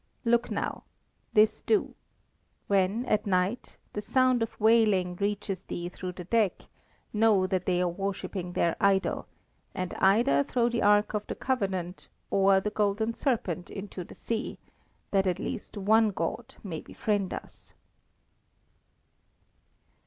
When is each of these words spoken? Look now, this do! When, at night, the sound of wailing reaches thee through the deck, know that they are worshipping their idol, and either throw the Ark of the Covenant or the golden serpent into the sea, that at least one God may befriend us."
Look 0.25 0.49
now, 0.49 0.81
this 1.33 1.61
do! 1.61 1.93
When, 2.65 3.05
at 3.05 3.27
night, 3.27 3.77
the 3.93 4.01
sound 4.01 4.41
of 4.41 4.59
wailing 4.59 5.15
reaches 5.17 5.61
thee 5.61 5.89
through 5.89 6.13
the 6.13 6.23
deck, 6.23 6.63
know 7.13 7.45
that 7.45 7.67
they 7.67 7.79
are 7.83 7.87
worshipping 7.87 8.53
their 8.53 8.75
idol, 8.81 9.27
and 9.75 9.93
either 9.99 10.43
throw 10.43 10.69
the 10.69 10.81
Ark 10.81 11.13
of 11.13 11.27
the 11.27 11.35
Covenant 11.35 12.07
or 12.31 12.59
the 12.59 12.71
golden 12.71 13.13
serpent 13.13 13.69
into 13.69 14.03
the 14.03 14.15
sea, 14.15 14.57
that 15.11 15.27
at 15.27 15.37
least 15.37 15.77
one 15.77 16.09
God 16.09 16.55
may 16.63 16.81
befriend 16.81 17.31
us." 17.31 17.75